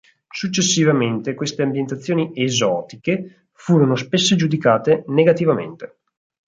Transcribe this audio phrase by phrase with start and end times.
[0.31, 5.97] Successivamente queste ambientazioni "esotiche" furono spesso giudicate negativamente.